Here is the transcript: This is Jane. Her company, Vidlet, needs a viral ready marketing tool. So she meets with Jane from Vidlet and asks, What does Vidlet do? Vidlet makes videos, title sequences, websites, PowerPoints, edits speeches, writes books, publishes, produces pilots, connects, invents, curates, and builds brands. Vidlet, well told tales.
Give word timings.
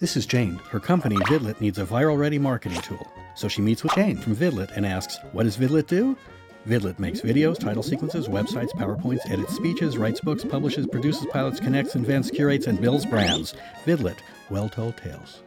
This 0.00 0.16
is 0.16 0.26
Jane. 0.26 0.56
Her 0.70 0.80
company, 0.80 1.14
Vidlet, 1.28 1.60
needs 1.60 1.78
a 1.78 1.84
viral 1.84 2.18
ready 2.18 2.36
marketing 2.36 2.80
tool. 2.80 3.06
So 3.36 3.46
she 3.46 3.62
meets 3.62 3.84
with 3.84 3.94
Jane 3.94 4.16
from 4.16 4.34
Vidlet 4.34 4.72
and 4.76 4.84
asks, 4.84 5.18
What 5.30 5.44
does 5.44 5.56
Vidlet 5.56 5.86
do? 5.86 6.16
Vidlet 6.66 6.98
makes 6.98 7.20
videos, 7.20 7.60
title 7.60 7.84
sequences, 7.84 8.26
websites, 8.26 8.72
PowerPoints, 8.72 9.30
edits 9.30 9.54
speeches, 9.54 9.96
writes 9.96 10.20
books, 10.20 10.44
publishes, 10.44 10.88
produces 10.88 11.26
pilots, 11.30 11.60
connects, 11.60 11.94
invents, 11.94 12.28
curates, 12.28 12.66
and 12.66 12.80
builds 12.80 13.06
brands. 13.06 13.54
Vidlet, 13.86 14.18
well 14.50 14.68
told 14.68 14.96
tales. 14.96 15.44